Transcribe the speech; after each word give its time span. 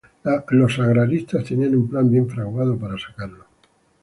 Los 0.49 0.79
agraristas, 0.79 1.43
tenían 1.45 1.75
un 1.75 1.87
plan 1.87 2.09
bien 2.09 2.27
fraguado 2.27 2.75
para 2.75 2.97
sacarlo. 2.97 3.45